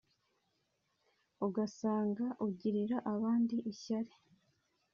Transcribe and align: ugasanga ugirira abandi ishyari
ugasanga 1.45 2.25
ugirira 2.45 2.97
abandi 3.13 3.55
ishyari 3.71 4.13